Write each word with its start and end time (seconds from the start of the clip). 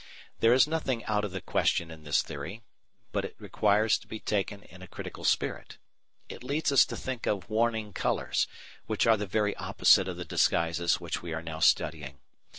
There 0.39 0.51
is 0.55 0.65
nothing 0.65 1.05
out 1.05 1.23
of 1.23 1.29
the 1.31 1.41
question 1.41 1.91
in 1.91 2.05
this 2.05 2.23
theory, 2.23 2.63
but 3.11 3.23
it 3.23 3.35
requires 3.37 3.99
to 3.99 4.07
be 4.07 4.19
taken 4.19 4.63
in 4.63 4.81
a 4.81 4.87
critical 4.87 5.23
spirit. 5.23 5.77
It 6.27 6.43
leads 6.43 6.71
us 6.71 6.85
to 6.85 6.97
think 6.97 7.27
of 7.27 7.51
"warning 7.51 7.93
colours," 7.93 8.47
which 8.87 9.05
are 9.05 9.15
the 9.15 9.27
very 9.27 9.55
opposite 9.57 10.07
of 10.07 10.17
the 10.17 10.25
disguises 10.25 10.99
which 10.99 11.21
we 11.21 11.35
are 11.35 11.43
now 11.43 11.59
studying. 11.59 12.17